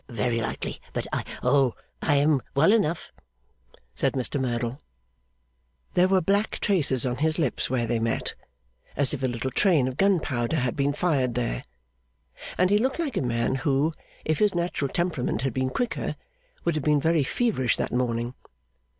[0.09, 0.81] 'Very likely.
[0.93, 3.13] But I Oh, I am well enough,'
[3.93, 4.81] said Mr Merdle.
[5.93, 8.33] There were black traces on his lips where they met,
[8.95, 11.61] as if a little train of gunpowder had been fired there;
[12.57, 13.93] and he looked like a man who,
[14.25, 16.15] if his natural temperament had been quicker,
[16.65, 18.33] would have been very feverish that morning.